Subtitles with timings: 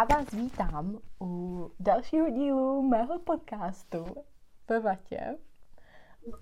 [0.00, 4.04] A vás vítám u dalšího dílu mého podcastu
[4.68, 5.36] ve Vatě.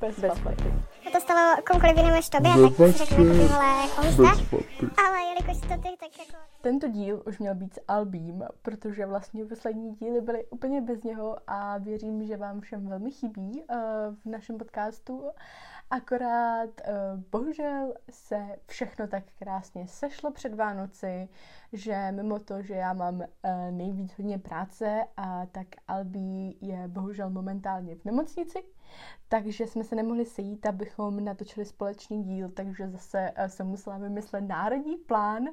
[0.01, 0.75] Bez, Bez vaty.
[1.07, 4.65] A to stalo komukoliv jinému než tobě, tak si vole, jako.
[5.07, 6.39] Ale jelikož to ty, tak jako...
[6.61, 11.37] Tento díl už měl být s Albím, protože vlastně poslední díly byly úplně bez něho
[11.47, 13.77] a věřím, že vám všem velmi chybí uh,
[14.23, 15.25] v našem podcastu.
[15.91, 21.29] Akorát uh, bohužel se všechno tak krásně sešlo před Vánoci,
[21.73, 23.25] že mimo to, že já mám uh,
[23.71, 28.59] nejvíc hodně práce, a tak Albí je bohužel momentálně v nemocnici,
[29.29, 34.41] takže jsme se nemohli sejít, abychom natočili společný díl, takže zase uh, jsem musela vymyslet
[34.41, 35.45] národní plán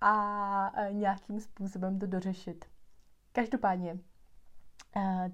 [0.00, 2.64] a nějakým způsobem to dořešit.
[3.32, 3.98] Každopádně,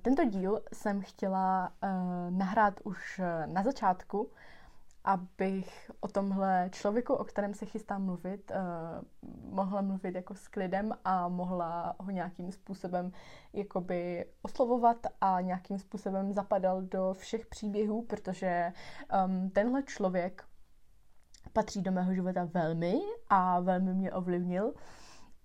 [0.02, 1.90] tento díl jsem chtěla uh,
[2.38, 4.30] nahrát už uh, na začátku,
[5.04, 8.52] abych o tomhle člověku, o kterém se chystám mluvit,
[9.50, 13.12] mohla mluvit jako s klidem a mohla ho nějakým způsobem
[13.52, 18.72] jakoby oslovovat a nějakým způsobem zapadal do všech příběhů, protože
[19.26, 20.44] um, tenhle člověk
[21.52, 24.74] patří do mého života velmi a velmi mě ovlivnil.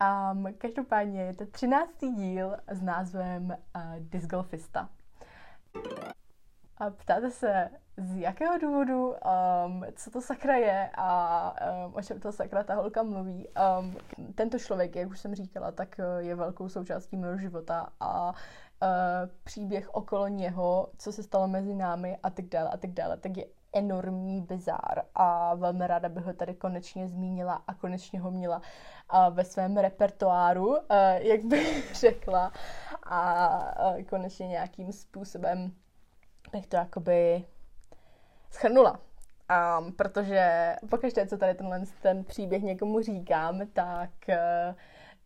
[0.01, 4.89] Um, každopádně je to třináctý díl s názvem uh, Disgolfista.
[6.77, 11.53] A ptáte se, z jakého důvodu, um, co to sakra je a
[11.85, 13.47] um, o čem to sakra ta holka mluví.
[13.79, 13.97] Um,
[14.35, 18.35] tento člověk, jak už jsem říkala, tak uh, je velkou součástí mého života a uh,
[19.43, 23.37] příběh okolo něho, co se stalo mezi námi a tak dále a tak dále, tak
[23.37, 28.61] je enormní bizár a velmi ráda bych ho tady konečně zmínila a konečně ho měla
[29.29, 30.77] ve svém repertoáru,
[31.17, 32.51] jak bych řekla
[33.05, 33.73] a
[34.09, 35.71] konečně nějakým způsobem
[36.51, 37.45] bych to jakoby
[38.51, 38.99] schrnula.
[39.79, 44.09] Um, protože pokaždé, co tady tenhle ten příběh někomu říkám, tak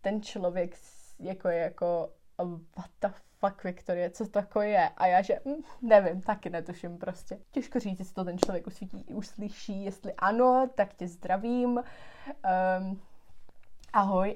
[0.02, 0.76] ten člověk
[1.20, 2.10] jako je jako
[2.78, 3.08] what the
[3.40, 4.90] fuck, Viktorie, co to jako je?
[4.98, 7.40] A já, že hm, nevím, taky netuším prostě.
[7.52, 11.84] Těžko říct, jestli to ten člověk usvítí, uslyší, jestli ano, tak tě zdravím.
[12.80, 13.02] Um,
[13.94, 14.36] ahoj.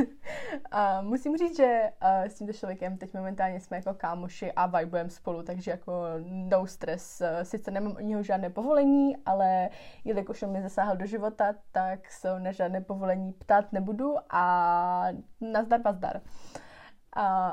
[0.70, 5.10] a musím říct, že uh, s tímto člověkem teď momentálně jsme jako kámoši a vibujeme
[5.10, 5.92] spolu, takže jako
[6.26, 7.22] no stres.
[7.42, 9.68] Sice nemám od něho žádné povolení, ale
[10.04, 15.06] jelikož on mi zasáhl do života, tak se na žádné povolení ptát nebudu a
[15.40, 16.16] nazdar, pazdar.
[16.16, 16.60] Uh,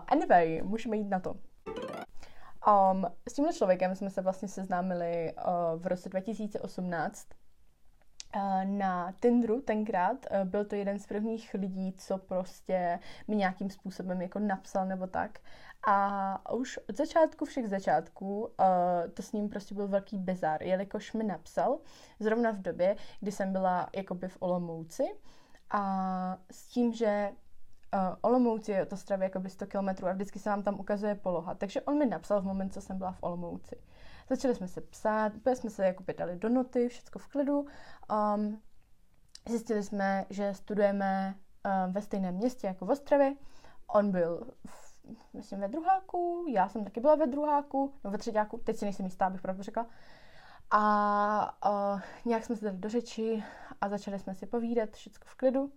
[0.08, 1.36] anyway, můžeme jít na to.
[2.68, 7.28] Um, s tímhle člověkem jsme se vlastně seznámili uh, v roce 2018
[8.36, 10.18] uh, na Tinderu tenkrát.
[10.32, 15.08] Uh, byl to jeden z prvních lidí, co prostě mi nějakým způsobem jako napsal nebo
[15.08, 15.40] tak.
[15.88, 18.48] A už od začátku všech začátků uh,
[19.14, 21.80] to s ním prostě byl velký bizar, jelikož mi napsal
[22.20, 25.04] zrovna v době, kdy jsem byla jakoby v Olomouci
[25.70, 27.32] a s tím, že
[27.94, 31.56] uh, Olomouci je od Ostravy jako 100 km a vždycky se vám tam ukazuje poloha.
[31.56, 33.76] Takže on mi napsal v moment, co jsem byla v Olomouci.
[34.30, 37.66] Začali jsme se psát, úplně jsme se jako dali do noty, všechno v klidu.
[38.36, 38.62] Um,
[39.50, 43.36] zjistili jsme, že studujeme uh, ve stejném městě jako v Ostravě.
[43.88, 45.04] On byl v,
[45.34, 49.06] myslím ve druháku, já jsem taky byla ve druháku, nebo ve třetíku, teď si nejsem
[49.06, 49.88] jistá, abych pravdu řekla.
[50.72, 53.44] A uh, nějak jsme se dali do řeči
[53.82, 55.72] a začali jsme si povídat, všechno v klidu.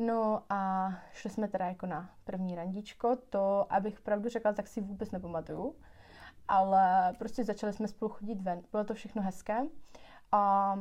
[0.00, 4.80] No a šli jsme teda jako na první randíčko, to, abych pravdu řekla, tak si
[4.80, 5.76] vůbec nepamatuju,
[6.48, 9.62] ale prostě začali jsme spolu chodit ven, bylo to všechno hezké.
[10.32, 10.74] A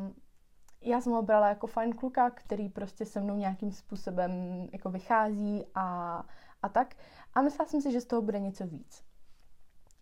[0.82, 4.32] já jsem ho brala jako fajn kluka, který prostě se mnou nějakým způsobem
[4.74, 6.24] jako vychází a,
[6.62, 6.96] a tak.
[7.34, 9.04] A myslela jsem si, že z toho bude něco víc.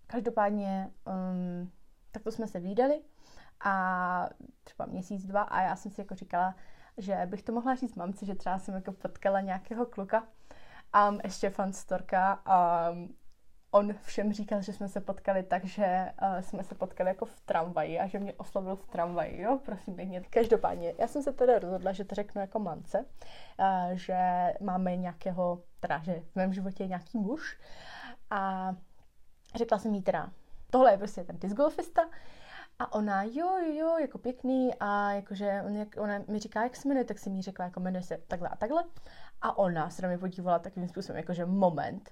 [0.08, 1.72] Každopádně um,
[2.12, 3.02] takto jsme se výdali
[3.60, 4.30] a
[4.64, 6.56] třeba měsíc, dva a já jsem si jako říkala,
[6.98, 10.28] že bych to mohla říct mamce, že třeba jsem jako potkala nějakého kluka.
[10.94, 12.44] A um, ještě fan storka.
[12.92, 13.16] Um,
[13.72, 17.40] on všem říkal, že jsme se potkali tak, že uh, jsme se potkali jako v
[17.40, 20.22] tramvaji a že mě oslovil v tramvaji, jo, prosím pěkně.
[20.22, 24.18] Každopádně, já jsem se teda rozhodla, že to řeknu jako mamce, uh, že
[24.62, 27.60] máme nějakého, teda, že v mém životě je nějaký muž
[28.30, 28.74] a
[29.56, 30.30] řekla jsem jí teda,
[30.70, 32.02] tohle je prostě ten discgolfista,
[32.80, 36.76] a ona, jo, jo, jo, jako pěkný a jakože on, jak, ona mi říká, jak
[36.76, 38.84] se jmenuje, tak si mi řekla, jako jmenuje se takhle a takhle.
[39.42, 42.12] A ona se na mě podívala takovým způsobem, jakože moment.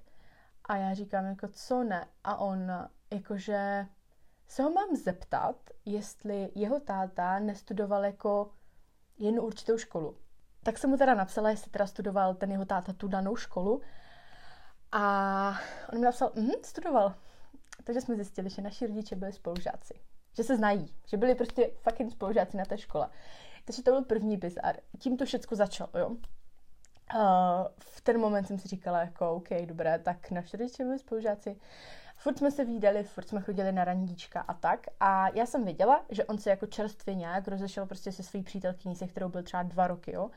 [0.66, 2.08] A já říkám, jako co ne?
[2.24, 2.72] A on,
[3.12, 3.88] jakože
[4.48, 8.52] se ho mám zeptat, jestli jeho táta nestudoval jako
[9.18, 10.18] jen určitou školu.
[10.64, 13.82] Tak jsem mu teda napsala, jestli teda studoval ten jeho táta tu danou školu.
[14.92, 15.60] A
[15.94, 17.16] on mi napsal, mhm, studoval.
[17.84, 19.94] Takže jsme zjistili, že naši rodiče byli spolužáci
[20.36, 23.10] že se znají, že byli prostě fucking spolužáci na té škole.
[23.66, 24.76] Takže to byl první bizar.
[25.00, 26.10] Tím to všechno začalo, jo.
[26.10, 27.20] Uh,
[27.80, 31.58] v ten moment jsem si říkala jako, OK, dobré, tak naši rodiče spolužáci
[32.18, 34.80] furt jsme se výdali, furt jsme chodili na randíčka a tak.
[35.00, 38.96] A já jsem věděla, že on se jako čerstvě nějak rozešel prostě se svojí přítelkyní,
[38.96, 40.30] se kterou byl třeba dva roky, jo.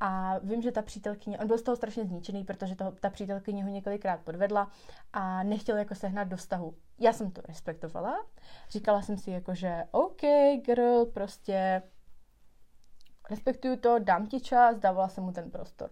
[0.00, 3.64] A vím, že ta přítelkyně, on byl z toho strašně zničený, protože toho, ta přítelkyně
[3.64, 4.70] ho několikrát podvedla
[5.12, 6.74] a nechtěl jako sehnat do vztahu.
[6.98, 8.26] Já jsem to respektovala.
[8.70, 10.20] Říkala jsem si jako, že OK,
[10.64, 11.82] girl, prostě
[13.30, 15.90] respektuju to, dám ti čas, dávala jsem mu ten prostor.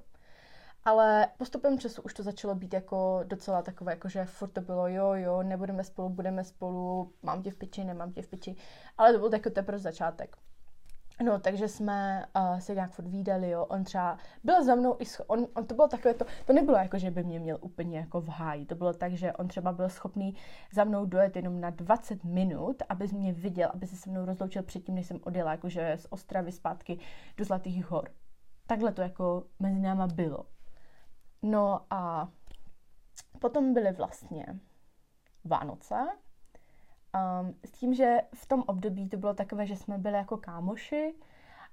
[0.85, 4.89] Ale postupem času už to začalo být jako docela takové, jako že furt to bylo
[4.89, 8.57] jo, jo, nebudeme spolu, budeme spolu, mám tě v piči, nemám tě v piči.
[8.99, 10.37] Ale to byl jako teprve začátek.
[11.23, 13.65] No, takže jsme uh, se nějak furt výdali, jo.
[13.65, 16.77] On třeba byl za mnou i scho- on, on, to bylo takové to, to nebylo
[16.77, 18.67] jako, že by mě měl úplně jako v háji.
[18.67, 20.35] To bylo tak, že on třeba byl schopný
[20.73, 24.63] za mnou dojet jenom na 20 minut, aby mě viděl, aby se se mnou rozloučil
[24.63, 26.99] předtím, než jsem odjela, jakože z Ostravy zpátky
[27.37, 28.11] do Zlatých hor.
[28.67, 30.47] Takhle to jako mezi náma bylo.
[31.43, 32.29] No a
[33.39, 34.47] potom byly vlastně
[35.45, 35.95] Vánoce,
[37.17, 41.15] Um, s tím, že v tom období to bylo takové, že jsme byli jako kámoši,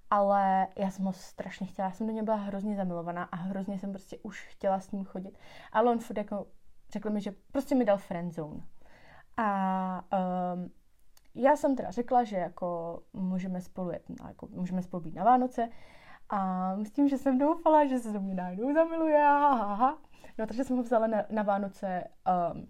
[0.09, 3.79] ale já jsem ho strašně chtěla, já jsem do něj byla hrozně zamilovaná a hrozně
[3.79, 5.37] jsem prostě už chtěla s ním chodit.
[5.71, 6.47] Ale on furt jako
[6.91, 8.61] řekl mi, že prostě mi dal friendzone.
[9.37, 10.05] A
[10.53, 10.71] um,
[11.35, 15.69] já jsem teda řekla, že jako můžeme spolu jet, jako můžeme spolu být na Vánoce
[16.29, 19.97] a s tím, že jsem doufala, že se do mě najednou zamiluje, ha, ha.
[20.37, 22.03] No takže jsem ho vzala na, na Vánoce
[22.53, 22.67] um,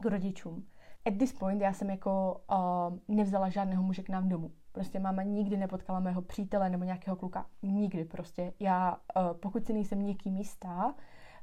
[0.00, 0.66] k rodičům
[1.06, 4.50] at this point já jsem jako uh, nevzala žádného muže k nám domů.
[4.72, 7.46] Prostě máma nikdy nepotkala mého přítele nebo nějakého kluka.
[7.62, 8.52] Nikdy prostě.
[8.60, 10.94] Já, uh, pokud si nejsem někým jistá,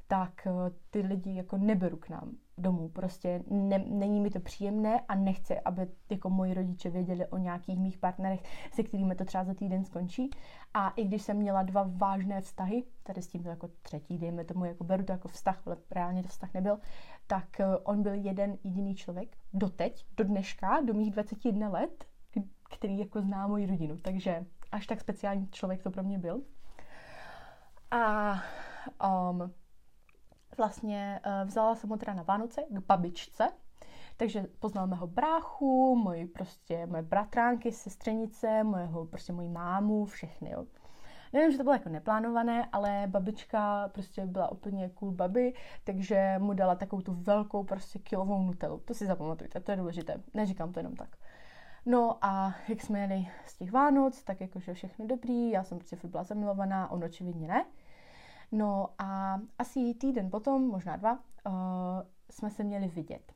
[0.08, 2.90] tak uh, ty lidi jako neberu k nám domů.
[2.90, 7.80] Prostě ne, není mi to příjemné a nechci, aby jako moji rodiče věděli o nějakých
[7.80, 8.44] mých partnerech,
[8.74, 10.30] se kterými to třeba za týden skončí.
[10.74, 14.44] A i když jsem měla dva vážné vztahy, tady s tím to jako třetí, dejme
[14.44, 16.80] tomu, jako beru to jako vztah, ale reálně to vztah nebyl,
[17.28, 22.06] tak eh, on byl jeden jediný člověk doteď, do dneška, do mých 21 let,
[22.70, 23.98] který jako zná moji rodinu.
[23.98, 26.42] Takže až tak speciální člověk to pro mě byl.
[27.92, 28.34] A
[29.32, 29.54] um,
[30.58, 33.50] vlastně uh, vzala jsem ho teda na Vánoce k babičce,
[34.18, 40.66] takže poznal mého bráchu, moji prostě, moje bratránky, sestřenice, mojeho, prostě moji mámu, všechny, jo.
[41.34, 46.54] Nevím, že to bylo jako neplánované, ale babička prostě byla úplně cool baby, takže mu
[46.54, 48.80] dala takovou tu velkou prostě kilovou nutelu.
[48.86, 50.22] To si zapamatujte, to je důležité.
[50.34, 51.18] Neříkám to jenom tak.
[51.86, 55.98] No a jak jsme jeli z těch Vánoc, tak jakože všechno dobrý, já jsem prostě
[56.04, 57.66] byla zamilovaná, on očividně ne.
[58.52, 61.14] No a asi týden potom, možná dva,
[61.48, 61.52] uh,
[62.32, 63.34] jsme se měli vidět.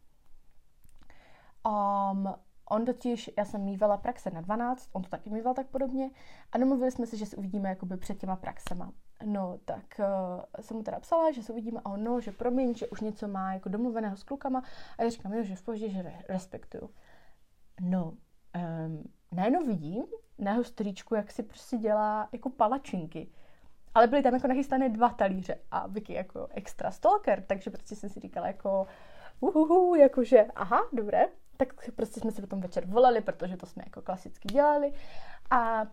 [1.67, 2.33] Um,
[2.69, 6.09] on totiž, já jsem mývala praxe na 12, on to taky mýval tak podobně
[6.51, 8.93] a domluvili jsme se, že se uvidíme jakoby před těma praxema.
[9.25, 12.75] No, tak uh, jsem mu teda psala, že se uvidíme a on, no, že promiň,
[12.75, 14.63] že už něco má jako domluveného s klukama
[14.97, 16.89] a já říkám, jo, že v pohodě, že re- respektuju.
[17.81, 20.03] No, um, najednou vidím
[20.37, 23.31] na jeho stříčku, jak si prostě dělá jako palačinky.
[23.95, 28.09] Ale byly tam jako nachystané dva talíře a Vicky jako extra stalker, takže prostě jsem
[28.09, 28.88] si říkala jako
[29.39, 31.27] uhuhu, jakože aha, dobré.
[31.57, 34.93] Tak prostě jsme se potom večer volali, protože to jsme jako klasicky dělali.
[35.49, 35.88] A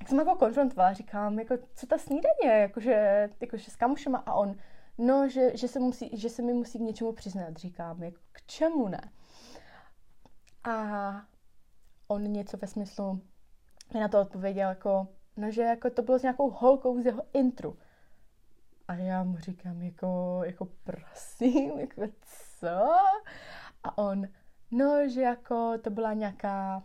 [0.00, 4.54] jak jsem jako konfrontovala, říkám, jako, co ta snídaně, jakože, jakože s kamušema a on,
[4.98, 8.42] no, že, že, se musí, že se mi musí k něčemu přiznat, říkám, jako, k
[8.46, 9.10] čemu ne?
[10.64, 11.12] A
[12.08, 13.20] on něco ve smyslu,
[13.94, 17.22] mi na to odpověděl jako, no, že jako to bylo s nějakou holkou z jeho
[17.32, 17.78] intru.
[18.88, 22.02] A já mu říkám, jako, jako prosím, jako
[22.58, 22.90] co?
[23.84, 24.28] A on,
[24.70, 26.82] no, že jako to byla nějaká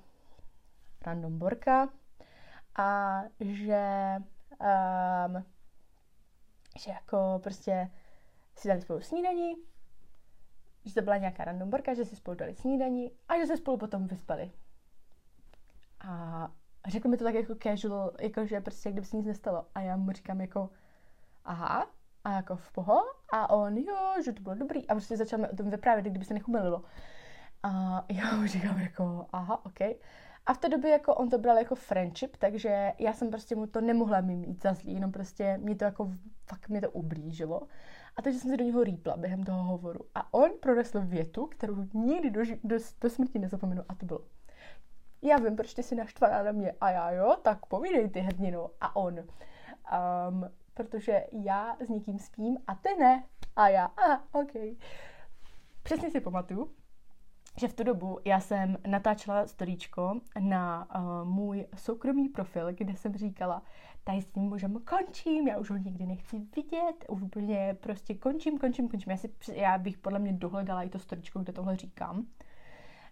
[1.02, 1.90] random borka
[2.76, 4.16] a že,
[5.28, 5.46] um,
[6.80, 7.92] že jako prostě
[8.56, 9.56] si dali spolu snídaní,
[10.86, 13.78] že to byla nějaká random borka, že si spolu dali snídaní a že se spolu
[13.78, 14.52] potom vyspali.
[16.00, 16.52] A
[16.88, 19.66] řekl mi to tak jako casual, jako že prostě kdyby se nic nestalo.
[19.76, 20.70] A já mu říkám jako,
[21.46, 21.88] aha,
[22.24, 23.02] a jako v poho.
[23.34, 24.88] A on, jo, že to bylo dobrý.
[24.88, 26.84] A prostě začal mi o tom vyprávět, kdyby se nechumelilo.
[27.64, 29.80] A já mu říkám jako, aha, ok.
[30.46, 33.68] A v té době jako on to bral jako friendship, takže já jsem prostě mu
[33.68, 36.12] to nemohla mít za zlý, jenom prostě mě to jako,
[36.46, 37.68] fakt mě to ublížilo.
[38.16, 40.00] A takže jsem si do něho rýpla během toho hovoru.
[40.16, 44.20] A on pronesl větu, kterou nikdy do, do, do smrti nezapomenu a to bylo.
[45.22, 46.74] Já vím, proč ty jsi naštvaná na mě.
[46.82, 48.70] A já jo, tak povídej ty hrdinu.
[48.82, 49.20] A on.
[49.20, 53.24] Um, protože já s někým spím a ty ne.
[53.56, 54.52] A já, a ok.
[55.84, 56.72] Přesně si pamatuju,
[57.58, 63.16] že v tu dobu já jsem natáčela storíčko na uh, můj soukromý profil, kde jsem
[63.16, 63.62] říkala,
[64.04, 68.58] tady s tím můžeme končím, já už ho nikdy nechci vidět, už úplně prostě končím,
[68.58, 69.12] končím, končím.
[69.12, 72.26] Já, si, já bych podle mě dohledala i to storíčko, kde tohle říkám.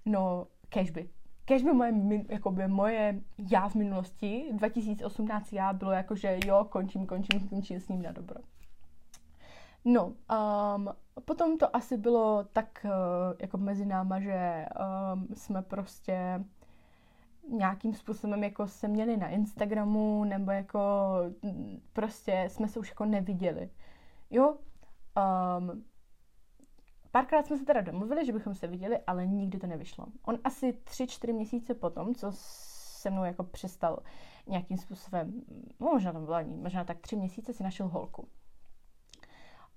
[0.06, 1.10] No, cashby.
[1.48, 1.94] Cashby moje,
[2.30, 7.88] jakoby moje já v minulosti, 2018 já bylo jako, že jo, končím, končím, končím s
[7.88, 8.40] ním na dobro.
[9.86, 10.90] No, um,
[11.26, 12.92] potom to asi bylo tak uh,
[13.40, 14.66] jako mezi náma, že
[15.14, 16.44] um, jsme prostě
[17.50, 20.80] nějakým způsobem jako se měli na Instagramu, nebo jako
[21.44, 23.70] mm, prostě jsme se už jako neviděli.
[24.30, 24.58] Jo,
[25.58, 25.84] um,
[27.18, 30.06] párkrát jsme se teda domluvili, že bychom se viděli, ale nikdy to nevyšlo.
[30.26, 34.00] On asi tři, čtyři měsíce potom, co se mnou jako přestal
[34.48, 35.42] nějakým způsobem,
[35.80, 38.28] no možná tam byla možná tak tři měsíce si našel holku.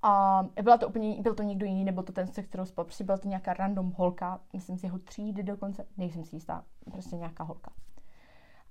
[0.02, 3.04] A byla to úplně, byl to někdo jiný, nebo to ten, se kterou spal, prostě
[3.04, 7.44] byla to nějaká random holka, myslím si jeho třídy dokonce, nejsem si jistá, prostě nějaká
[7.44, 7.72] holka.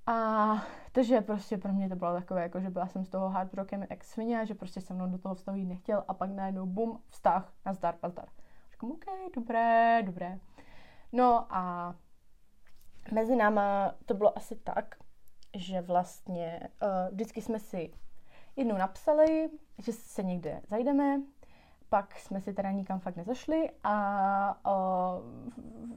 [0.06, 0.54] A
[0.92, 3.86] takže prostě pro mě to bylo takové, jako že byla jsem z toho hard rockem
[3.88, 7.52] ex svině, že prostě se mnou do toho vztahu nechtěl a pak najednou bum, vztah,
[7.66, 8.28] nazdar, nazdar.
[8.80, 10.38] Říkám, OK, dobré, dobré.
[11.12, 11.94] No a
[13.12, 14.94] mezi náma to bylo asi tak,
[15.56, 17.92] že vlastně uh, vždycky jsme si
[18.56, 21.20] jednou napsali, že se někde zajdeme,
[21.90, 25.22] pak jsme si teda nikam fakt nezašli a o,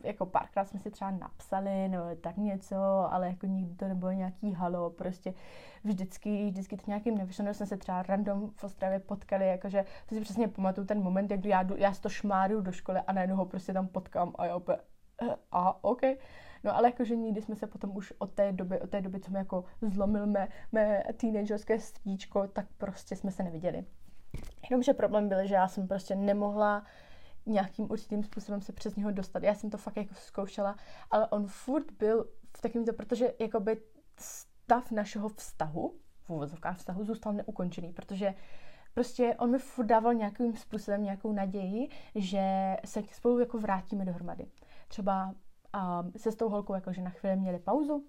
[0.03, 2.75] jako párkrát jsme si třeba napsali nebo tak něco,
[3.11, 5.33] ale jako nikdy to nebylo nějaký halo, prostě
[5.83, 10.21] vždycky, vždycky to nějakým nevyšlo, jsme se třeba random v Ostravě potkali, jakože to si
[10.21, 13.45] přesně pamatuju ten moment, jak já, jdu, já to šmáru do školy a najednou ho
[13.45, 14.85] prostě tam potkám a já opět,
[15.21, 16.01] eh, a OK.
[16.63, 19.31] No ale jakože nikdy jsme se potom už od té doby, od té doby, co
[19.31, 23.85] mi jako zlomil mé, mé teenagerské stíčko, tak prostě jsme se neviděli.
[24.69, 26.83] Jenomže problém byl, že já jsem prostě nemohla
[27.45, 29.43] nějakým určitým způsobem se přes něho dostat.
[29.43, 30.75] Já jsem to fakt jako zkoušela,
[31.11, 32.25] ale on furt byl
[32.57, 33.81] v takovýmto, protože jakoby
[34.19, 38.33] stav našeho vztahu, v úvozovkách vztahu, zůstal neukončený, protože
[38.93, 44.45] prostě on mi furt dával nějakým způsobem nějakou naději, že se spolu jako vrátíme dohromady.
[44.87, 45.25] Třeba
[46.03, 48.05] um, se s tou holkou jakože na chvíli měli pauzu,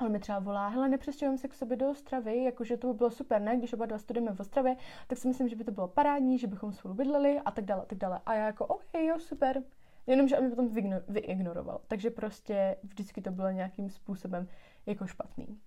[0.00, 3.10] On mi třeba volá, hele, nepřestěhujeme se k sobě do Ostravy, jakože to by bylo
[3.10, 3.56] super, ne?
[3.56, 4.76] Když oba dva studujeme v Ostravě,
[5.06, 7.82] tak si myslím, že by to bylo parádní, že bychom spolu bydleli a tak dále,
[7.82, 8.20] a tak dále.
[8.26, 9.62] A já jako, OK, jo, super.
[10.06, 10.68] Jenomže on mi potom
[11.08, 11.80] vyignoroval.
[11.88, 14.48] Takže prostě vždycky to bylo nějakým způsobem
[14.86, 15.60] jako špatný.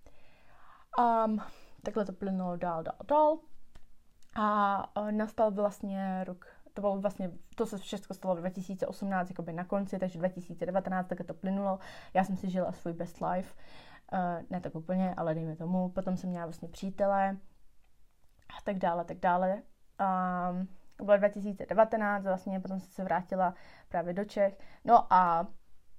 [1.00, 1.42] Um,
[1.84, 3.38] takhle to plynulo dál, dál, dál.
[4.36, 9.54] A uh, nastal vlastně rok, to bylo vlastně, to se všechno stalo v 2018, jakoby
[9.54, 11.80] na konci, takže 2019, tak to plynulo.
[12.13, 13.54] Já jsem si žila svůj best life.
[13.54, 13.93] Uh,
[14.50, 15.89] ne tak úplně, ale dejme tomu.
[15.89, 17.38] Potom jsem měla vlastně přítele
[18.57, 19.62] a tak dále, tak dále.
[20.51, 20.67] Um,
[21.05, 23.53] bylo 2019, vlastně potom jsem se vrátila
[23.89, 24.60] právě do Čech.
[24.86, 25.48] No a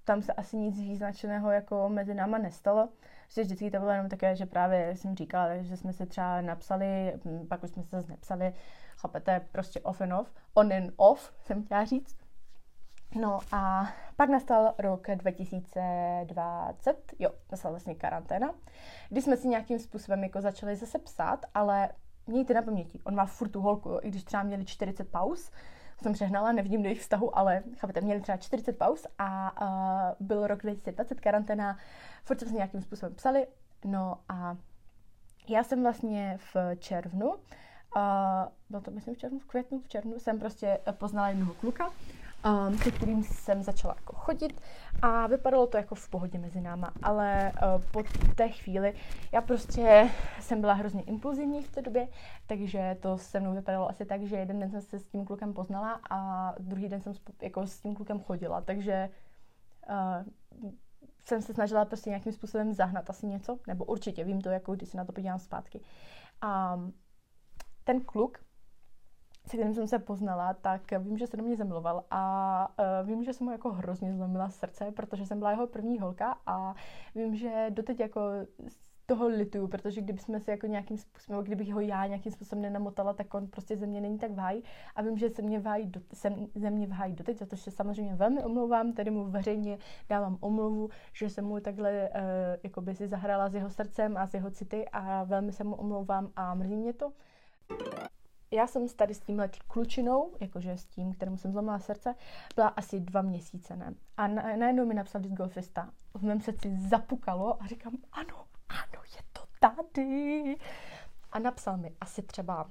[0.05, 2.89] tam se asi nic význačného jako mezi náma nestalo.
[3.29, 7.15] Že vždycky to bylo jenom také, že právě jsem říkala, že jsme se třeba napsali,
[7.49, 8.55] pak už jsme se zase nepsali,
[8.97, 12.24] chápete, prostě off and off, on and off, jsem chtěla říct.
[13.21, 18.55] No a pak nastal rok 2020, jo, nastal vlastně karanténa,
[19.09, 21.89] kdy jsme si nějakým způsobem jako začali zase psát, ale
[22.27, 25.51] mějte na paměti, on má furt tu holku, jo, i když třeba měli 40 pauz,
[26.03, 30.47] jsem přehnala, nevidím do jejich vztahu, ale chápete, měli třeba 40 pauz a uh, byl
[30.47, 31.79] rok 2020, karanténa,
[32.25, 33.47] furt jsme si nějakým způsobem psali,
[33.85, 34.57] no a
[35.49, 37.35] já jsem vlastně v červnu, uh,
[38.71, 41.91] bylo to myslím v červnu, v květnu, v červnu, jsem prostě poznala jednoho kluka,
[42.45, 44.61] um, se kterým jsem začala jako chodit
[45.03, 48.03] a vypadalo to jako v pohodě mezi náma, ale uh, po
[48.35, 48.95] té chvíli
[49.33, 50.11] já prostě
[50.41, 52.09] jsem byla hrozně impulzivní v té době,
[52.47, 55.53] takže to se mnou vypadalo asi tak, že jeden den jsem se s tím klukem
[55.53, 59.11] poznala a druhý den jsem jako s tím klukem chodila, takže
[59.89, 60.73] uh,
[61.25, 64.89] jsem se snažila prostě nějakým způsobem zahnat asi něco, nebo určitě, vím to, jako když
[64.89, 65.81] se na to podívám zpátky.
[66.41, 66.81] A
[67.85, 68.39] ten kluk
[69.47, 73.25] se kterým jsem se poznala, tak vím, že se do mě zamiloval a uh, vím,
[73.25, 76.75] že jsem mu jako hrozně zlomila srdce, protože jsem byla jeho první holka a
[77.15, 78.21] vím, že doteď jako
[79.07, 83.13] toho lituju, protože kdyby jsme se jako nějakým způsobem, kdybych ho já nějakým způsobem nenamotala,
[83.13, 84.63] tak on prostě ze mě není tak v
[84.97, 87.47] a vím, že se mě v háji, do, se, ze mě v háji doteď, za
[87.47, 92.19] to se samozřejmě velmi omlouvám, tedy mu veřejně dávám omluvu, že jsem mu takhle uh,
[92.63, 95.75] jako by si zahrala s jeho srdcem a s jeho city a velmi se mu
[95.75, 97.13] omlouvám a mrzí mě to
[98.55, 102.15] já jsem tady s tímhle klučinou, jakože s tím, kterému jsem zlomila srdce,
[102.57, 103.95] byla asi dva měsíce, ne?
[104.17, 105.91] A na, najednou mi napsal disc golfista.
[106.15, 110.57] V mém srdci zapukalo a říkám, ano, ano, je to tady.
[111.33, 112.71] A napsal mi asi třeba,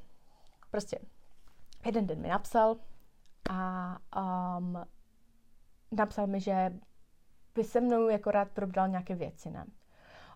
[0.72, 1.00] prostě
[1.86, 2.78] jeden den mi napsal
[3.50, 3.98] a
[4.58, 4.78] um,
[5.92, 6.74] napsal mi, že
[7.56, 9.66] by se mnou jako rád probral nějaké věci, ne?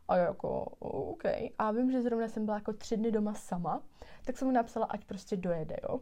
[0.07, 1.23] A jako, OK.
[1.57, 3.81] A vím, že zrovna jsem byla jako tři dny doma sama,
[4.25, 5.99] tak jsem mu napsala, ať prostě dojede, jo.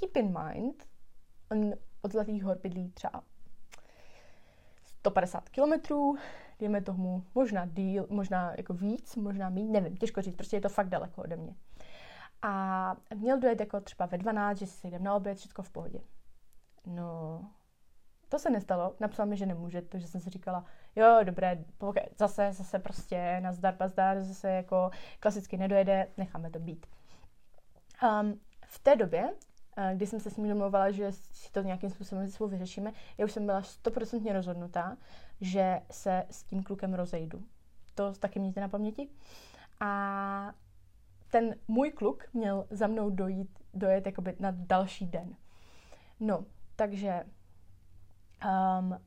[0.00, 0.84] Keep in mind,
[1.50, 3.22] on od Zlatých hor bydlí třeba
[4.84, 6.16] 150 kilometrů,
[6.58, 10.68] dejme tomu možná díl, možná jako víc, možná méně, nevím, těžko říct, prostě je to
[10.68, 11.54] fakt daleko ode mě.
[12.42, 16.00] A měl dojet jako třeba ve 12, že si sejdem na oběd, všechno v pohodě.
[16.86, 17.44] No,
[18.28, 20.64] to se nestalo, napsal mi, že nemůže, takže jsem si říkala,
[20.96, 21.64] jo, dobré,
[22.18, 24.90] zase, zase prostě na zdar, pazdar, zase jako
[25.20, 26.86] klasicky nedojede, necháme to být.
[28.02, 31.90] Um, v té době, uh, kdy jsem se s ním domluvala, že si to nějakým
[31.90, 34.96] způsobem svou vyřešíme, já už jsem byla stoprocentně rozhodnutá,
[35.40, 37.42] že se s tím klukem rozejdu.
[37.94, 39.08] To taky mějte na paměti.
[39.80, 40.52] A
[41.30, 45.36] ten můj kluk měl za mnou dojít, dojet jakoby na další den.
[46.20, 46.44] No,
[46.76, 47.24] takže
[48.46, 48.98] um,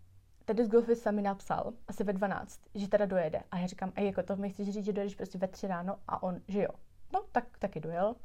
[0.46, 3.44] tady z Golfisa mi napsal asi ve 12, že teda dojede.
[3.52, 5.96] A já říkám, a jako to mi chceš říct, že dojedeš prostě ve 3 ráno
[6.08, 6.70] a on, že jo.
[7.14, 8.16] No, tak taky dojel.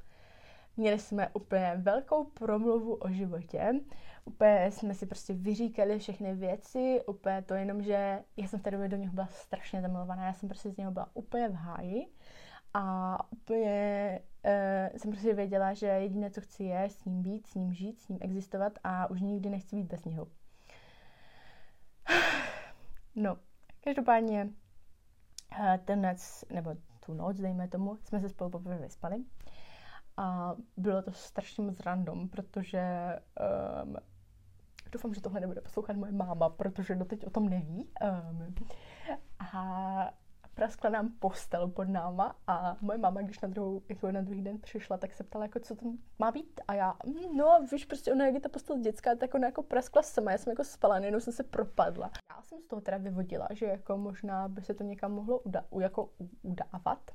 [0.76, 3.80] Měli jsme úplně velkou promluvu o životě.
[4.24, 8.70] Úplně jsme si prostě vyříkali všechny věci, úplně to jenom, že já jsem v té
[8.70, 12.06] době do něho byla strašně zamilovaná, já jsem prostě z něho byla úplně v háji
[12.74, 17.54] a úplně uh, jsem prostě věděla, že jediné, co chci, je s ním být, s
[17.54, 20.26] ním žít, s ním existovat a už nikdy nechci být bez něho.
[23.16, 23.38] No,
[23.80, 24.44] každopádně
[25.58, 26.16] uh, ten
[26.50, 29.24] nebo tu noc, dejme tomu, jsme se spolu poprvé vyspali.
[30.16, 32.82] A bylo to strašně moc random, protože
[33.84, 33.96] um,
[34.92, 37.88] doufám, že tohle nebude poslouchat moje máma, protože doteď o tom neví.
[38.30, 38.54] Um,
[39.38, 40.10] a
[40.54, 44.58] praskla nám postel pod náma a moje máma, když na, druhou, jako na druhý den
[44.58, 46.60] přišla, tak se ptala, jako, co tam má být.
[46.68, 49.62] A já, mm, no víš, prostě ona, jak je ta postel dětská, tak ona jako
[49.62, 52.10] praskla sama, já jsem jako spala, jenom jsem se propadla.
[52.36, 55.64] Já jsem z toho teda vyvodila, že jako možná by se to někam mohlo uda,
[55.80, 56.10] jako
[56.42, 57.10] udávat.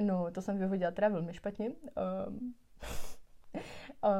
[0.00, 1.72] No, to jsem vyvodila teda velmi špatně.
[2.28, 2.54] Um,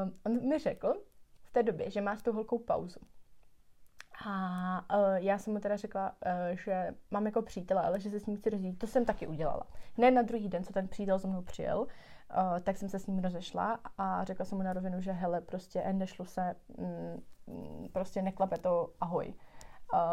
[0.04, 1.02] um, on mi řekl
[1.42, 3.00] v té době, že má s tou holkou pauzu.
[4.26, 8.20] A uh, já jsem mu teda řekla, uh, že mám jako přítele, ale že se
[8.20, 8.78] s ním chci rozjít.
[8.78, 9.66] To jsem taky udělala.
[9.96, 11.86] Ne na druhý den, co ten přítel za mnou přijel, uh,
[12.62, 15.92] tak jsem se s ním rozešla a řekla jsem mu na rovinu, že hele, prostě
[15.92, 19.34] nešlu se, mm, prostě neklape to, ahoj.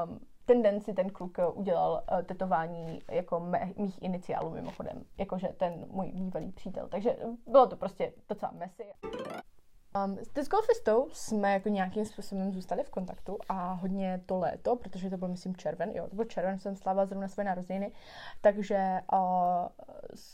[0.06, 5.48] Um, ten den si ten kluk udělal uh, tetování jako mé, mých iniciálů mimochodem, jakože
[5.48, 6.88] ten můj bývalý přítel.
[6.88, 8.84] Takže bylo to prostě docela messy.
[9.96, 15.10] Um, s golfistou jsme jako nějakým způsobem zůstali v kontaktu a hodně to léto, protože
[15.10, 17.92] to byl, myslím, červen, jo, to byl červen, jsem slávala zrovna své narozeniny,
[18.42, 19.20] takže uh,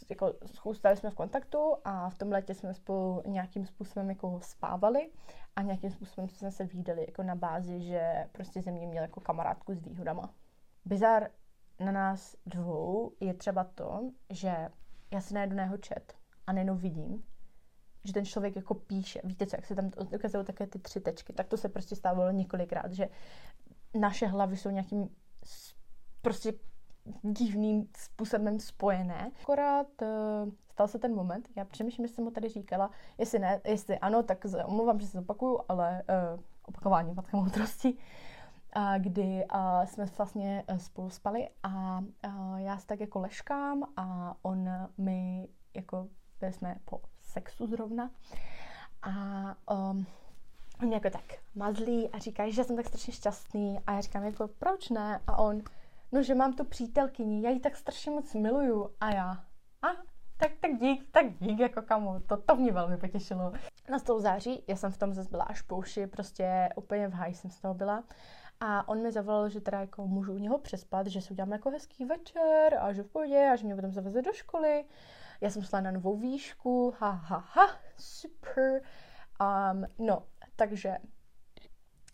[0.10, 5.10] jako zůstali jsme v kontaktu a v tom létě jsme spolu nějakým způsobem jako spávali
[5.56, 9.20] a nějakým způsobem jsme se výdali jako na bázi, že prostě ze mě měl jako
[9.20, 10.34] kamarádku s výhodama.
[10.86, 11.30] Bizar
[11.80, 14.70] na nás dvou je třeba to, že
[15.14, 16.14] já si najdu na jeho chat
[16.48, 17.24] a nejenom vidím,
[18.04, 19.22] že ten člověk jako píše.
[19.24, 22.32] Víte co, jak se tam ukazují také ty tři tečky, tak to se prostě stávalo
[22.32, 23.10] několikrát, že
[24.00, 25.10] naše hlavy jsou nějakým
[26.22, 26.54] prostě
[27.22, 29.32] divným způsobem spojené.
[29.42, 33.62] Akorát uh, stal se ten moment, já přemýšlím, jestli jsem mu tady říkala, jestli ne,
[33.66, 37.94] jestli ano, tak omlouvám, že se opakuju, ale uh, opakování matka moudrosti,
[38.76, 43.84] uh, kdy uh, jsme vlastně uh, spolu spali a uh, já se tak jako leškám
[43.98, 46.08] a on mi jako
[46.40, 48.12] byli jsme po sexu zrovna.
[49.02, 49.12] A
[49.74, 50.06] um,
[50.84, 51.24] on jako tak
[51.56, 53.80] mazlí a říká, že jsem tak strašně šťastný.
[53.88, 55.20] A já říkám jako, proč ne?
[55.28, 55.62] A on,
[56.12, 58.90] no, že mám tu přítelkyni, já ji tak strašně moc miluju.
[59.02, 59.32] A já,
[59.82, 59.88] a
[60.38, 63.54] tak, tak dík, tak dík, jako kamu, to, to mě velmi potěšilo.
[63.90, 67.14] Na stolu září, já jsem v tom zase byla až po uši, prostě úplně v
[67.14, 68.04] háji jsem z toho byla.
[68.60, 71.70] A on mi zavolal, že teda jako můžu u něho přespat, že si uděláme jako
[71.70, 74.86] hezký večer a že v pohodě a že mě potom zaveze do školy.
[75.42, 78.82] Já jsem šla na novou výšku, ha, ha, ha, super.
[79.42, 80.24] Um, no,
[80.56, 80.98] takže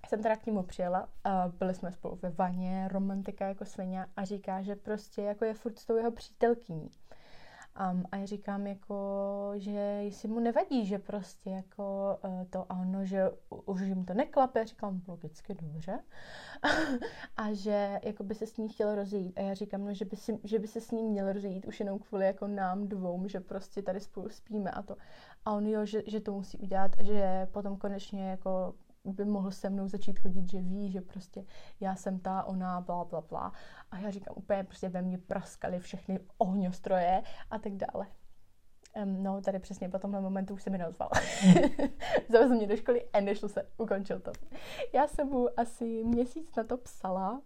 [0.07, 4.25] jsem teda k němu přijela, uh, byli jsme spolu ve vaně, romantika jako svině a
[4.25, 6.91] říká, že prostě jako je furt s tou jeho přítelkyní.
[7.79, 8.95] Um, a já říkám jako,
[9.55, 13.31] že jestli mu nevadí, že prostě jako uh, to ano, že
[13.65, 15.99] už jim to neklape, říkám logicky dobře.
[17.37, 19.39] a že jako by se s ní chtěl rozejít.
[19.39, 21.79] A já říkám, no, že by, si, že by se s ním měl rozejít už
[21.79, 24.95] jenom kvůli jako nám dvou, že prostě tady spolu spíme a to.
[25.45, 28.73] A on jo, že, že to musí udělat, že potom konečně jako
[29.13, 31.45] by mohl se mnou začít chodit, že ví, že prostě
[31.79, 33.51] já jsem ta, ona, bla, bla, bla.
[33.91, 38.07] A já říkám, úplně prostě ve mně praskaly všechny ohňostroje a tak dále.
[39.03, 41.09] Um, no, tady přesně po tomhle momentu už se mi neozval.
[42.29, 44.31] Zavezl mě do školy a nešlo se, ukončil to.
[44.93, 47.41] Já jsem mu asi měsíc na to psala,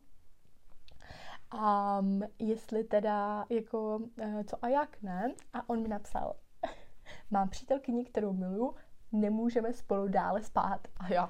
[2.00, 5.34] um, jestli teda jako uh, co a jak ne.
[5.54, 6.36] A on mi napsal,
[7.32, 8.76] mám přítelkyni, kterou miluju,
[9.12, 10.88] nemůžeme spolu dále spát.
[10.97, 11.30] A já,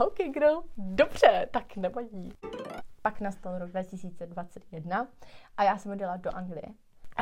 [0.00, 2.32] OK girl, dobře, tak nevadí.
[3.02, 5.08] Pak nastal rok 2021
[5.56, 6.66] a já jsem odjela do Anglie.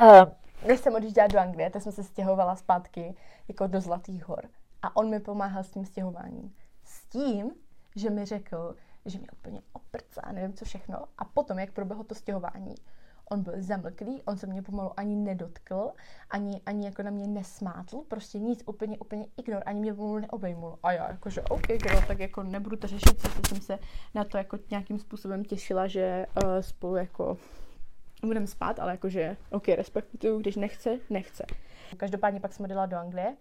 [0.03, 0.23] Uh,
[0.65, 3.15] když jsem odjížděla do Anglie, tak jsem se stěhovala zpátky
[3.49, 4.49] jako do Zlatých hor.
[4.83, 6.55] A on mi pomáhal s tím stěhováním.
[6.85, 7.51] S tím,
[7.97, 11.05] že mi řekl, že mě úplně oprcá, nevím co všechno.
[11.19, 12.75] A potom, jak proběhlo to stěhování,
[13.31, 15.91] on byl zamlklý, on se mě pomalu ani nedotkl,
[16.31, 20.79] ani, ani jako na mě nesmátl, prostě nic, úplně, úplně ignor, ani mě pomalu neobejmul.
[20.83, 23.79] A já jakože, OK, girl, tak jako nebudu to řešit, sice jsem se
[24.15, 27.37] na to jako nějakým způsobem těšila, že uh, spolu jako
[28.25, 31.45] budeme spát, ale jakože, OK, respektuju, když nechce, nechce.
[31.97, 33.37] Každopádně pak jsem odjela do Anglie,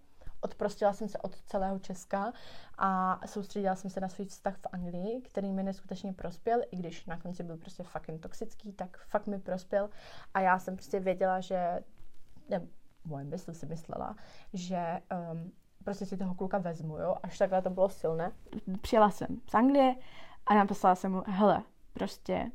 [0.48, 2.34] odprostila jsem se od celého Česka
[2.78, 7.06] a soustředila jsem se na svůj vztah v Anglii, který mi neskutečně prospěl, i když
[7.06, 9.90] na konci byl prostě fucking toxický, tak fakt mi prospěl
[10.34, 11.80] a já jsem prostě věděla, že,
[12.50, 12.62] ne,
[13.06, 14.16] moje mysl si myslela,
[14.54, 15.52] že um,
[15.84, 18.32] prostě si toho kluka vezmu, jo, až takhle to bylo silné.
[18.82, 19.96] Přijela jsem z Anglie
[20.46, 22.52] a napsala jsem mu, hele, prostě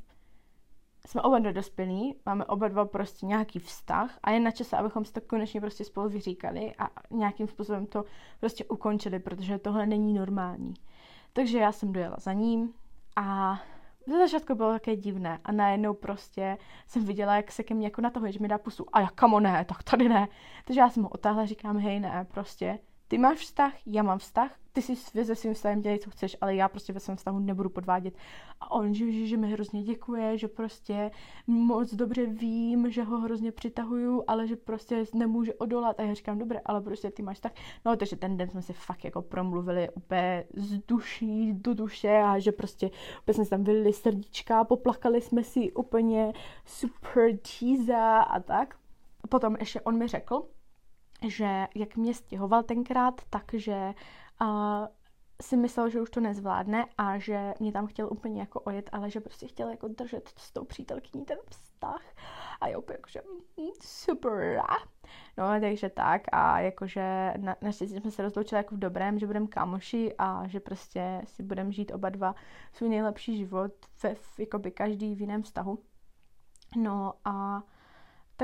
[1.06, 5.04] jsme oba dva dospělí, máme oba dva prostě nějaký vztah a je na čase, abychom
[5.04, 8.04] si to konečně prostě spolu vyříkali a nějakým způsobem to
[8.40, 10.74] prostě ukončili, protože tohle není normální.
[11.32, 12.72] Takže já jsem dojela za ním
[13.16, 13.60] a
[14.06, 18.00] ze začátku bylo také divné a najednou prostě jsem viděla, jak se ke mně jako
[18.00, 20.28] natahuje, že mi dá pusu a já kamo ne, tak tady ne.
[20.64, 22.78] Takže já jsem ho otáhla, říkám, hej ne, prostě
[23.12, 26.54] ty máš vztah, já mám vztah, ty si se svým vztahem dělej, co chceš, ale
[26.54, 28.14] já prostě ve svém vztahu nebudu podvádět.
[28.60, 31.10] A on, že, že, že mi hrozně děkuje, že prostě
[31.46, 36.00] moc dobře vím, že ho hrozně přitahuju, ale že prostě nemůže odolat.
[36.00, 37.52] A já říkám, dobré, ale prostě ty máš tak.
[37.84, 42.38] No, takže ten den jsme si fakt jako promluvili úplně z duší do duše a
[42.38, 42.90] že prostě
[43.22, 46.32] úplně jsme tam vylili srdíčka, poplakali jsme si úplně
[46.64, 48.76] super teaser a tak.
[49.28, 50.42] Potom ještě on mi řekl,
[51.28, 53.94] že jak mě stěhoval tenkrát, takže
[54.42, 54.86] uh,
[55.42, 59.10] si myslel, že už to nezvládne a že mě tam chtěl úplně jako ojet, ale
[59.10, 62.02] že prostě chtěl jako držet s tou přítelkyní ten vztah
[62.60, 63.20] a je úplně jakože
[63.58, 64.62] mm, super.
[65.38, 69.46] No, takže tak a jakože na, naštěstí jsme se rozloučili jako v dobrém, že budeme
[69.46, 72.34] kámoši a že prostě si budeme žít oba dva
[72.72, 75.78] svůj nejlepší život ve, jakoby každý v jiném vztahu.
[76.76, 77.62] No a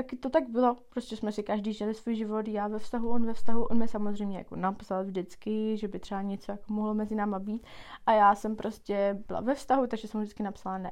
[0.03, 3.25] taky to tak bylo, prostě jsme si každý žili svůj život, já ve vztahu, on
[3.25, 7.15] ve vztahu, on mi samozřejmě jako napsal vždycky, že by třeba něco jako mohlo mezi
[7.15, 7.67] náma být
[8.05, 10.91] a já jsem prostě byla ve vztahu, takže jsem vždycky napsala ne.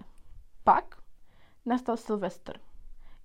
[0.63, 0.95] Pak
[1.65, 2.59] nastal Silvestr.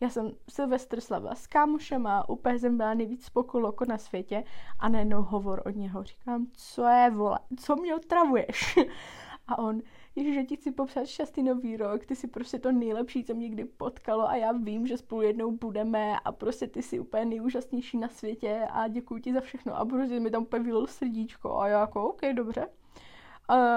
[0.01, 4.45] Já jsem Silvestr slavila s kámošema, úplně jsem byla nejvíc spokoloko na světě
[4.79, 6.05] a najednou hovor od něho.
[6.05, 8.79] Říkám, co je vole, co mě otravuješ?
[9.47, 9.81] A on,
[10.15, 13.49] Ježiš, že ti chci popsat šťastný nový rok, ty jsi prostě to nejlepší, co mě
[13.49, 17.99] kdy potkalo a já vím, že spolu jednou budeme a prostě ty jsi úplně nejúžasnější
[17.99, 21.81] na světě a děkuji ti za všechno a prostě mi tam úplně srdíčko a já
[21.81, 22.69] jako, OK, dobře.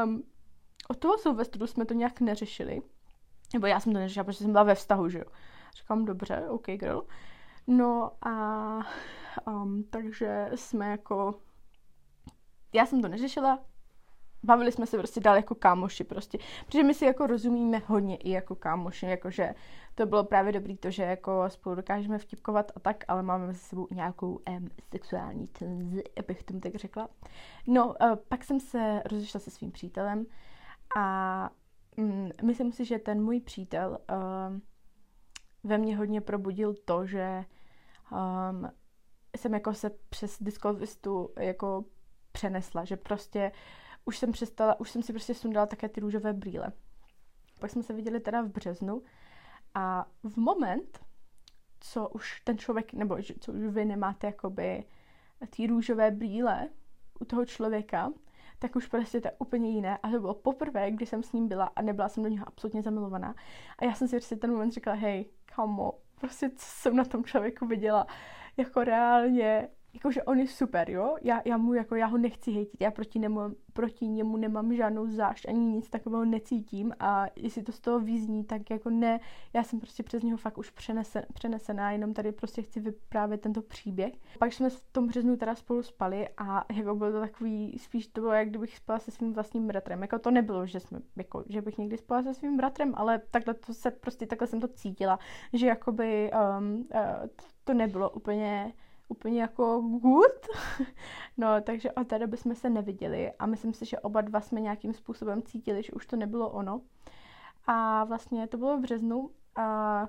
[0.04, 0.24] Um,
[0.90, 2.82] od toho Silvestru jsme to nějak neřešili,
[3.54, 5.26] nebo já jsem to neřešila, protože jsem byla ve vztahu, že jo.
[5.76, 7.08] Říkám, dobře, OK, girl.
[7.68, 8.78] No a
[9.48, 11.40] um, takže jsme jako
[12.74, 13.60] já jsem to neřešila,
[14.46, 18.32] bavili jsme se prostě dál jako kámoši prostě, protože my si jako rozumíme hodně i
[18.32, 19.56] jako kámoši, jakože
[19.96, 23.60] to bylo právě dobrý to, že jako spolu dokážeme vtipkovat a tak, ale máme mezi
[23.60, 27.10] sebou nějakou um, sexuální tenzi, abych tomu tak řekla.
[27.68, 30.26] No, uh, pak jsem se rozešla se svým přítelem
[30.98, 31.50] a
[31.98, 34.60] um, myslím si, že ten můj přítel uh,
[35.64, 37.46] ve mně hodně probudil to, že
[38.12, 38.72] um,
[39.38, 41.86] jsem jako se přes diskovistu jako
[42.32, 46.34] přenesla, že prostě uh, už jsem přestala, už jsem si prostě sundala také ty růžové
[46.34, 46.72] brýle.
[47.60, 49.04] Pak jsme se viděli teda v březnu
[49.74, 51.00] a v moment,
[51.80, 54.84] co už ten člověk, nebo co už vy nemáte jakoby
[55.50, 56.70] ty růžové brýle
[57.20, 58.12] u toho člověka,
[58.60, 59.98] tak už prostě to je úplně jiné.
[59.98, 62.82] A to bylo poprvé, kdy jsem s ním byla a nebyla jsem do něho absolutně
[62.82, 63.36] zamilovaná.
[63.78, 67.24] A já jsem si prostě ten moment říkala, hej, kamo, prostě co jsem na tom
[67.24, 68.08] člověku viděla,
[68.58, 72.82] jako reálně, jakože on je super, jo, já, já mu jako, já ho nechci hejtit,
[72.82, 73.40] já proti němu,
[73.74, 78.44] proti němu nemám žádnou zášť, ani nic takového necítím a jestli to z toho vyzní,
[78.44, 79.20] tak jako ne,
[79.54, 83.62] já jsem prostě přes něho fakt už přenesen, přenesená, jenom tady prostě chci vyprávět tento
[83.62, 84.14] příběh.
[84.40, 88.22] Pak jsme v tom březnu teda spolu spali a jako bylo to takový, spíš to
[88.22, 91.62] bylo, jak kdybych spala se svým vlastním bratrem, jako to nebylo, že jsme, jako, že
[91.62, 95.20] bych někdy spala se svým bratrem, ale takhle to se prostě, takhle jsem to cítila,
[95.54, 97.28] že jakoby um, uh,
[97.64, 98.74] to nebylo úplně
[99.08, 100.48] úplně jako good.
[101.38, 104.62] no, takže od té doby jsme se neviděli a myslím si, že oba dva jsme
[104.62, 106.82] nějakým způsobem cítili, že už to nebylo ono.
[107.68, 110.08] A vlastně to bylo v březnu a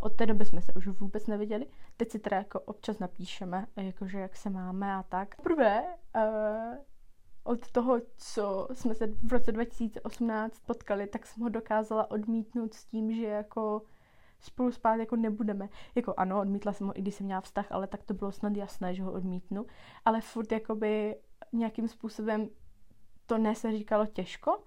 [0.00, 1.66] od té doby jsme se už vůbec neviděli.
[1.96, 5.42] Teď si teda jako občas napíšeme, jakože jak se máme a tak.
[5.42, 5.84] Prvé,
[6.16, 6.76] uh,
[7.44, 12.84] od toho, co jsme se v roce 2018 potkali, tak jsem ho dokázala odmítnout s
[12.84, 13.82] tím, že jako
[14.40, 15.68] spolu spát jako nebudeme.
[15.94, 18.56] Jako ano, odmítla jsem ho, i když jsem měla vztah, ale tak to bylo snad
[18.56, 19.66] jasné, že ho odmítnu.
[20.04, 21.16] Ale furt jakoby
[21.52, 22.48] nějakým způsobem
[23.26, 24.58] to ne se říkalo těžko,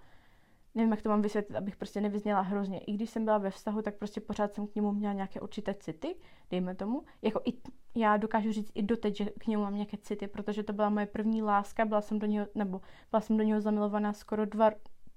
[0.75, 2.79] nevím, jak to mám vysvětlit, abych prostě nevyzněla hrozně.
[2.79, 5.73] I když jsem byla ve vztahu, tak prostě pořád jsem k němu měla nějaké určité
[5.73, 6.15] city,
[6.49, 7.03] dejme tomu.
[7.21, 7.53] Jako i
[7.95, 11.05] já dokážu říct i doteď, že k němu mám nějaké city, protože to byla moje
[11.05, 14.71] první láska, byla jsem do něho, nebo byla jsem do něho zamilovaná skoro dva,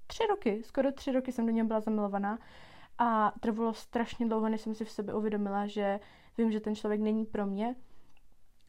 [0.07, 2.39] tři roky, skoro tři roky jsem do něho byla zamilovaná
[2.97, 5.99] a trvalo strašně dlouho, než jsem si v sobě uvědomila, že
[6.37, 7.75] vím, že ten člověk není pro mě.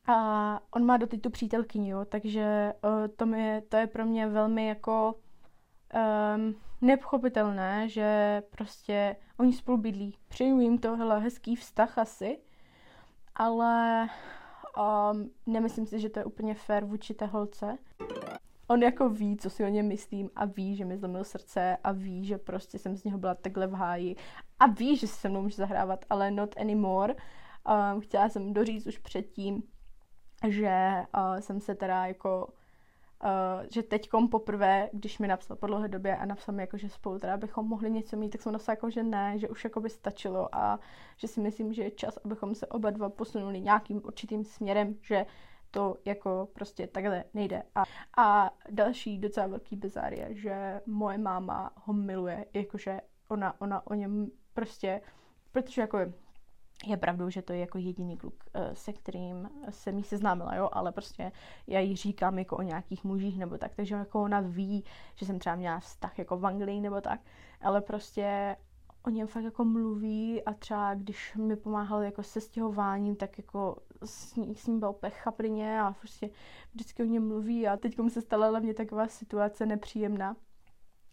[0.06, 4.26] A on má doteď tu přítelkyni, jo, takže uh, to, mi, to je pro mě
[4.26, 10.18] velmi jako um, nepochopitelné, že prostě oni spolu bydlí.
[10.28, 12.38] Přeju jim to, hele, hezký vztah asi,
[13.34, 14.06] ale
[15.12, 17.78] um, nemyslím si, že to je úplně fair vůči té holce.
[18.68, 21.92] On jako ví, co si o něm myslím a ví, že mi zlomil srdce a
[21.92, 24.16] ví, že prostě jsem z něho byla takhle v háji
[24.59, 27.14] a ví, že se mnou může zahrávat, ale not anymore.
[27.14, 29.62] Um, chtěla jsem doříct už předtím,
[30.48, 32.48] že uh, jsem se teda jako
[33.24, 36.88] Uh, že teďkom poprvé, když mi napsal po dlouhé době a napsal mi jako, že
[36.88, 39.81] spolu teda bychom mohli něco mít, tak jsem napsal jako, že ne, že už jako
[39.81, 40.81] by stačilo a
[41.16, 45.27] že si myslím, že je čas, abychom se oba dva posunuli nějakým určitým směrem, že
[45.74, 47.62] to jako prostě takhle nejde.
[47.74, 47.84] A,
[48.16, 53.94] a další docela velký bizár je, že moje máma ho miluje, jakože ona, ona o
[53.94, 55.00] něm prostě,
[55.52, 55.98] protože jako
[56.87, 60.68] je pravdou, že to je jako jediný kluk, eh, se kterým jsem jí seznámila, jo,
[60.72, 61.32] ale prostě
[61.66, 64.84] já jí říkám jako o nějakých mužích nebo tak, takže jako ona ví,
[65.14, 67.20] že jsem třeba měla vztah jako v Anglii nebo tak,
[67.60, 68.56] ale prostě
[69.07, 73.77] o něm fakt jako mluví a třeba když mi pomáhal jako se stěhováním, tak jako
[74.05, 76.31] s, ní, s ním byl úplně chaprině a prostě
[76.75, 80.37] vždycky o něm mluví a teď se stala hlavně taková situace nepříjemná,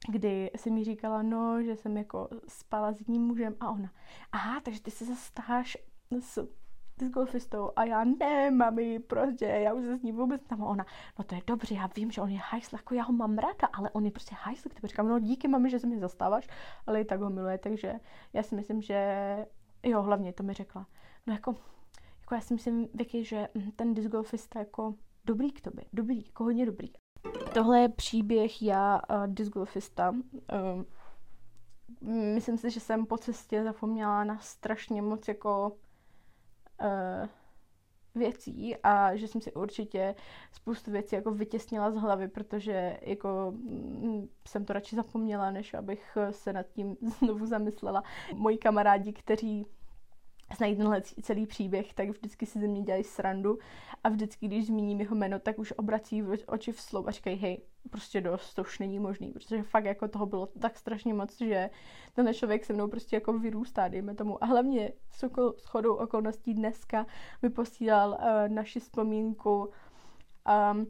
[0.10, 3.92] kdy si mi říkala, no, že jsem jako spala s jedním mužem a ona,
[4.32, 5.78] aha, takže ty se zastáš
[6.20, 6.48] s,
[7.06, 10.86] s golfistou a já ne, mami, prostě, já už se s ním vůbec tam ona,
[11.20, 13.68] no to je dobře, já vím, že on je hajsl, jako já ho mám ráda,
[13.74, 16.48] ale on je prostě hajsl, který říkám, no díky mami, že se mi zastáváš,
[16.88, 17.94] ale i tak ho miluje, takže
[18.34, 19.38] já si myslím, že
[19.84, 20.88] jo, hlavně to mi řekla.
[21.28, 21.56] No jako,
[22.20, 26.66] jako já si myslím, Vicky, že ten discgolfista jako dobrý k tobě, dobrý, jako hodně
[26.66, 26.88] dobrý.
[27.54, 30.10] Tohle je příběh já uh, discgolfista.
[30.10, 30.84] Uh,
[32.36, 35.78] myslím si, že jsem po cestě zapomněla na strašně moc jako
[38.16, 40.16] věcí a že jsem si určitě
[40.52, 46.18] spoustu věcí jako vytěsnila z hlavy, protože jako mm, jsem to radši zapomněla, než abych
[46.32, 48.04] se nad tím znovu zamyslela.
[48.36, 49.66] Moji kamarádi, kteří
[50.56, 53.58] znají tenhle celý příběh, tak vždycky si ze mě dělají srandu
[54.04, 57.62] a vždycky, když zmíním jeho jméno, tak už obrací oči v slov a říkají, hej,
[57.90, 61.70] prostě dost, to už není možný, protože fakt jako toho bylo tak strašně moc, že
[62.14, 64.44] tenhle člověk se mnou prostě jako vyrůstá, dejme tomu.
[64.44, 65.26] A hlavně s
[65.68, 67.06] shodou okolností dneska
[67.42, 69.70] mi posílal uh, naši vzpomínku
[70.74, 70.88] um,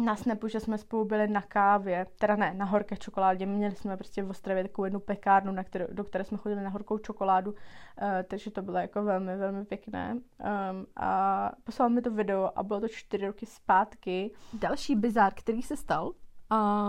[0.00, 3.46] na Snapu, že jsme spolu byli na kávě, teda ne, na horké čokoládě.
[3.46, 6.70] Měli jsme prostě v Ostravě takovou jednu pekárnu, na kterou, do které jsme chodili na
[6.70, 7.56] horkou čokoládu, uh,
[8.28, 10.12] takže to bylo jako velmi, velmi pěkné.
[10.12, 14.30] Um, a poslal mi to video a bylo to čtyři roky zpátky.
[14.52, 16.12] Další bizár, který se stal,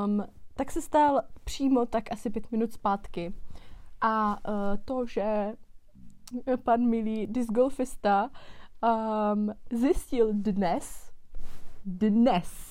[0.04, 0.24] um,
[0.56, 3.34] tak se stal přímo tak asi pět minut zpátky.
[4.02, 5.54] A uh, to, že
[6.64, 8.30] pan milý discgolfista
[9.34, 11.12] um, zjistil dnes,
[11.86, 12.71] dnes,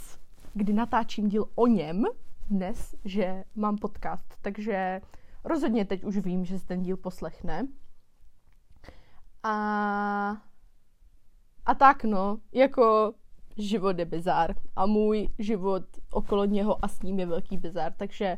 [0.55, 2.05] kdy natáčím díl o něm
[2.51, 5.01] dnes, že mám podcast, takže
[5.45, 7.69] rozhodně teď už vím, že si ten díl poslechne.
[9.43, 10.37] A,
[11.67, 13.15] a tak no, jako
[13.57, 14.55] život je bizár.
[14.77, 18.37] A můj život okolo něho a s ním je velký bizár, takže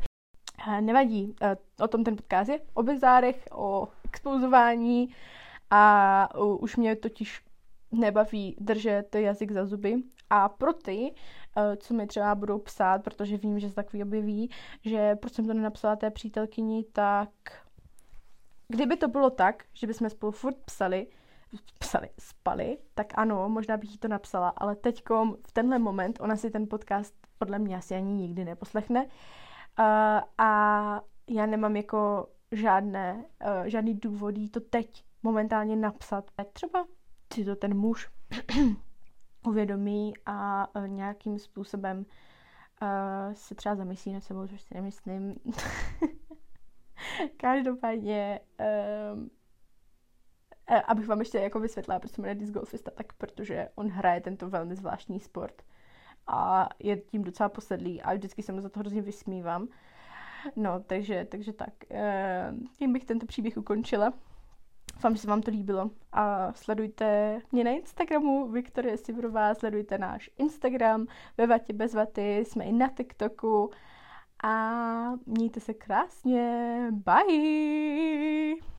[0.67, 5.15] eh, nevadí, eh, o tom ten podcast je, o bizárech, o expouzování.
[5.69, 7.41] A už mě totiž
[7.91, 10.03] nebaví držet jazyk za zuby.
[10.29, 11.13] A pro ty,
[11.77, 14.49] co mi třeba budou psát, protože vím, že se takový objeví,
[14.81, 17.29] že proč jsem to nenapsala té přítelkyni, tak
[18.67, 21.07] kdyby to bylo tak, že bychom spolu furt psali,
[21.79, 26.35] psali, spali, tak ano, možná bych jí to napsala, ale teďkom v tenhle moment ona
[26.35, 29.85] si ten podcast podle mě asi ani nikdy neposlechne uh,
[30.37, 36.31] a já nemám jako žádné, uh, žádný důvod jí to teď momentálně napsat.
[36.53, 36.85] Třeba
[37.33, 38.09] si to ten muž
[39.47, 41.97] uvědomí a uh, nějakým způsobem
[42.81, 45.35] uh, se třeba zamyslí nad sebou, což si nemyslím.
[47.37, 48.39] Každopádně,
[49.13, 49.29] um,
[50.87, 54.49] abych vám ještě jako vysvětlila, proč se jmenuje disc golfista, tak protože on hraje tento
[54.49, 55.63] velmi zvláštní sport
[56.27, 59.67] a je tím docela posedlý a vždycky se mu za to hrozně vysmívám.
[60.55, 61.73] No, takže, takže tak.
[62.77, 64.13] Tím bych tento příběh ukončila.
[64.93, 65.91] Doufám, že se vám to líbilo.
[66.11, 72.63] A sledujte mě na Instagramu, Viktorie Sivrová, sledujte náš Instagram, ve Vatě bez vaty, jsme
[72.63, 73.71] i na TikToku.
[74.43, 76.77] A mějte se krásně.
[76.91, 78.55] Bye!